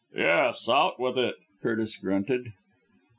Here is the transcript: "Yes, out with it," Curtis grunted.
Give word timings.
"Yes, 0.15 0.67
out 0.67 0.99
with 0.99 1.15
it," 1.19 1.35
Curtis 1.61 1.95
grunted. 1.95 2.53